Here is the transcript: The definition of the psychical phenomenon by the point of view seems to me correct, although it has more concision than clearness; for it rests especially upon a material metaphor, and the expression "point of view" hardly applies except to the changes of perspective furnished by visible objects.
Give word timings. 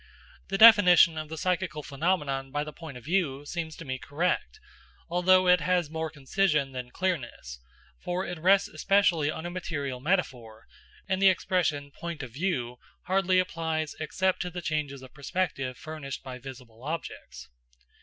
The 0.47 0.57
definition 0.57 1.15
of 1.15 1.29
the 1.29 1.37
psychical 1.37 1.83
phenomenon 1.83 2.49
by 2.49 2.63
the 2.63 2.73
point 2.73 2.97
of 2.97 3.05
view 3.05 3.45
seems 3.45 3.75
to 3.75 3.85
me 3.85 3.99
correct, 3.99 4.59
although 5.11 5.47
it 5.47 5.61
has 5.61 5.91
more 5.91 6.09
concision 6.09 6.71
than 6.71 6.89
clearness; 6.89 7.59
for 7.99 8.25
it 8.25 8.39
rests 8.39 8.67
especially 8.67 9.29
upon 9.29 9.45
a 9.45 9.51
material 9.51 9.99
metaphor, 9.99 10.65
and 11.07 11.21
the 11.21 11.29
expression 11.29 11.91
"point 11.91 12.23
of 12.23 12.33
view" 12.33 12.77
hardly 13.03 13.37
applies 13.37 13.93
except 13.99 14.41
to 14.41 14.49
the 14.49 14.59
changes 14.63 15.03
of 15.03 15.13
perspective 15.13 15.77
furnished 15.77 16.23
by 16.23 16.39
visible 16.39 16.83
objects. 16.83 17.49